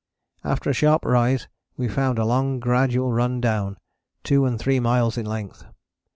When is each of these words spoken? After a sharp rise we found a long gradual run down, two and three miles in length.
After 0.43 0.71
a 0.71 0.73
sharp 0.73 1.05
rise 1.05 1.47
we 1.77 1.87
found 1.87 2.17
a 2.17 2.25
long 2.25 2.59
gradual 2.59 3.11
run 3.13 3.39
down, 3.39 3.77
two 4.23 4.45
and 4.45 4.57
three 4.57 4.79
miles 4.79 5.15
in 5.15 5.27
length. 5.27 5.63